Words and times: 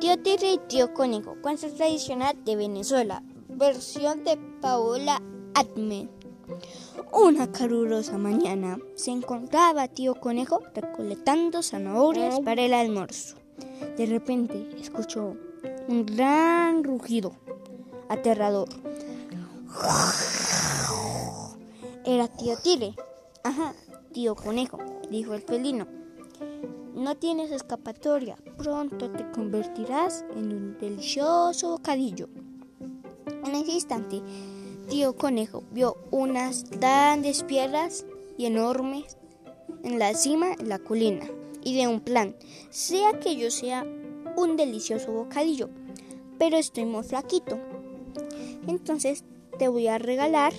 Tío 0.00 0.12
y 0.12 0.58
Tío 0.68 0.92
Conejo, 0.92 1.36
cuento 1.40 1.72
tradicional 1.72 2.36
de 2.44 2.54
Venezuela, 2.54 3.22
versión 3.48 4.24
de 4.24 4.36
Paola 4.60 5.22
Atmen. 5.54 6.10
Una 7.12 7.50
calurosa 7.50 8.18
mañana 8.18 8.78
se 8.94 9.10
encontraba 9.10 9.88
Tío 9.88 10.14
Conejo 10.14 10.60
recolectando 10.74 11.62
zanahorias 11.62 12.40
para 12.40 12.62
el 12.62 12.74
almuerzo. 12.74 13.36
De 13.96 14.04
repente 14.04 14.68
escuchó 14.78 15.34
un 15.88 16.04
gran 16.04 16.84
rugido 16.84 17.32
aterrador. 18.10 18.68
Era 22.04 22.28
Tío 22.28 22.54
Tigre. 22.62 22.94
Ajá, 23.42 23.72
Tío 24.12 24.34
Conejo, 24.34 24.78
dijo 25.10 25.32
el 25.32 25.40
felino. 25.40 25.86
No 26.96 27.14
tienes 27.14 27.50
escapatoria. 27.50 28.38
Pronto 28.56 29.10
te 29.10 29.30
convertirás 29.30 30.24
en 30.34 30.50
un 30.50 30.78
delicioso 30.78 31.72
bocadillo. 31.72 32.30
En 33.44 33.54
ese 33.54 33.72
instante, 33.72 34.22
tío 34.88 35.14
conejo 35.14 35.62
vio 35.72 35.98
unas 36.10 36.64
grandes 36.70 37.42
piedras 37.42 38.06
y 38.38 38.46
enormes 38.46 39.18
en 39.82 39.98
la 39.98 40.14
cima 40.14 40.56
de 40.56 40.64
la 40.64 40.78
colina 40.78 41.26
y 41.62 41.76
de 41.76 41.86
un 41.86 42.00
plan, 42.00 42.34
sea 42.70 43.20
que 43.20 43.36
yo 43.36 43.50
sea 43.50 43.84
un 44.36 44.56
delicioso 44.56 45.12
bocadillo, 45.12 45.68
pero 46.38 46.56
estoy 46.56 46.86
muy 46.86 47.02
flaquito. 47.02 47.58
Entonces 48.66 49.22
te 49.58 49.68
voy 49.68 49.88
a 49.88 49.98
regalar, 49.98 50.54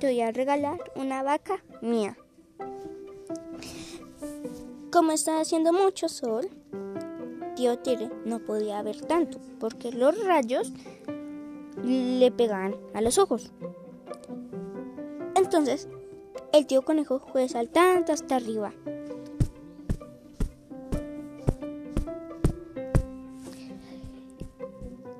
te 0.00 0.08
voy 0.08 0.22
a 0.22 0.32
regalar 0.32 0.90
una 0.96 1.22
vaca 1.22 1.62
mía. 1.82 2.16
Como 4.96 5.12
estaba 5.12 5.42
haciendo 5.42 5.74
mucho 5.74 6.08
sol, 6.08 6.48
tío 7.54 7.78
Tigre 7.78 8.08
no 8.24 8.38
podía 8.38 8.80
ver 8.80 8.98
tanto 9.02 9.38
porque 9.60 9.92
los 9.92 10.24
rayos 10.24 10.72
le 11.84 12.30
pegaban 12.30 12.74
a 12.94 13.02
los 13.02 13.18
ojos. 13.18 13.52
Entonces, 15.34 15.86
el 16.54 16.66
tío 16.66 16.80
conejo 16.80 17.18
fue 17.18 17.46
saltando 17.46 18.14
hasta 18.14 18.36
arriba. 18.36 18.72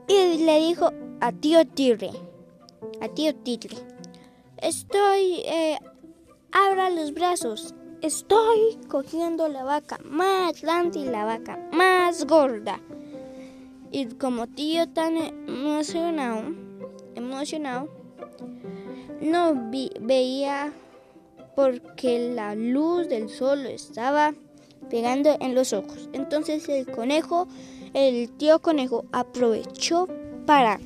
Y 0.08 0.38
le 0.42 0.58
dijo 0.60 0.90
a 1.20 1.32
tío 1.32 1.66
Tigre, 1.66 2.12
a 3.02 3.08
tío 3.08 3.34
Tigre, 3.34 3.76
estoy, 4.56 5.42
eh, 5.44 5.78
abra 6.50 6.88
los 6.88 7.12
brazos, 7.12 7.74
Estoy 8.02 8.78
cogiendo 8.88 9.48
la 9.48 9.64
vaca 9.64 9.98
más 10.04 10.60
grande 10.60 11.00
y 11.00 11.04
la 11.06 11.24
vaca 11.24 11.58
más 11.72 12.26
gorda. 12.26 12.80
Y 13.90 14.06
como 14.16 14.46
tío 14.46 14.88
tan 14.88 15.16
emocionado, 15.16 16.42
emocionado, 17.14 17.88
no 19.20 19.70
veía 20.00 20.72
porque 21.54 22.32
la 22.34 22.54
luz 22.54 23.08
del 23.08 23.30
sol 23.30 23.64
estaba 23.66 24.34
pegando 24.90 25.36
en 25.40 25.54
los 25.54 25.72
ojos. 25.72 26.10
Entonces 26.12 26.68
el 26.68 26.86
conejo, 26.86 27.48
el 27.94 28.30
tío 28.36 28.60
conejo 28.60 29.06
aprovechó 29.10 30.06
para 30.44 30.78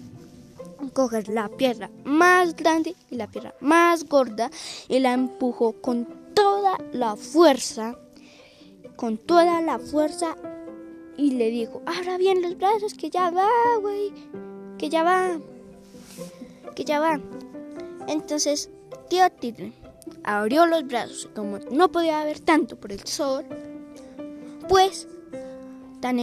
coger 0.88 1.28
la 1.28 1.48
piedra 1.48 1.90
más 2.04 2.56
grande 2.56 2.96
y 3.10 3.16
la 3.16 3.26
piedra 3.26 3.54
más 3.60 4.04
gorda 4.04 4.50
y 4.88 4.98
la 4.98 5.12
empujó 5.12 5.74
con 5.80 6.06
toda 6.34 6.78
la 6.92 7.16
fuerza, 7.16 7.96
con 8.96 9.18
toda 9.18 9.60
la 9.60 9.78
fuerza, 9.78 10.36
y 11.16 11.32
le 11.32 11.50
dijo, 11.50 11.82
abra 11.84 12.16
bien 12.16 12.40
los 12.40 12.56
brazos, 12.56 12.94
que 12.94 13.10
ya 13.10 13.30
va, 13.30 13.50
güey, 13.80 14.12
que 14.78 14.88
ya 14.88 15.02
va, 15.02 15.38
que 16.74 16.84
ya 16.84 16.98
va. 16.98 17.20
Entonces, 18.08 18.70
tío 19.10 19.28
Tigre 19.30 19.72
abrió 20.24 20.66
los 20.66 20.86
brazos, 20.86 21.28
como 21.34 21.58
no 21.70 21.92
podía 21.92 22.24
ver 22.24 22.40
tanto 22.40 22.76
por 22.76 22.92
el 22.92 23.04
sol, 23.06 23.44
pues 24.68 25.08
tan 26.00 26.18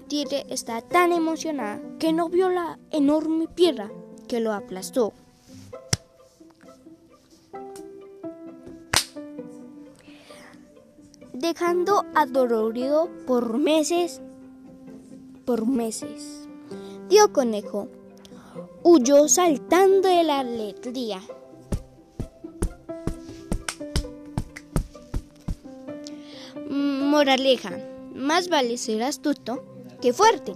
Tigre 0.00 0.46
está 0.48 0.80
tan 0.80 1.12
emocionada 1.12 1.80
que 1.98 2.12
no 2.12 2.28
vio 2.28 2.48
la 2.48 2.78
enorme 2.90 3.48
piedra 3.48 3.90
que 4.28 4.40
lo 4.40 4.52
aplastó. 4.52 5.12
dejando 11.38 12.04
adolorido 12.14 13.10
por 13.26 13.58
meses, 13.58 14.20
por 15.44 15.66
meses. 15.66 16.48
Tío 17.08 17.32
Conejo 17.32 17.88
huyó 18.82 19.28
saltando 19.28 20.08
de 20.08 20.24
la 20.24 20.40
alegría. 20.40 21.20
Moraleja, 26.68 27.78
más 28.14 28.48
vale 28.48 28.76
ser 28.76 29.02
astuto 29.02 29.75
que 30.00 30.12
fuerte. 30.12 30.54